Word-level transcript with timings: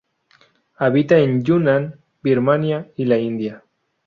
Habita 0.77 1.19
en 1.19 1.43
Yunnan, 1.43 1.99
Birmania 2.23 2.89
y 2.95 3.05
la 3.05 3.19
India. 3.19 3.63